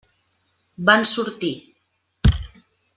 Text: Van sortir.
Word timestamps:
Van 0.89 1.05
sortir. 1.11 1.53